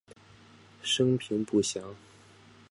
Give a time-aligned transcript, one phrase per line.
[0.81, 1.95] 生平不详。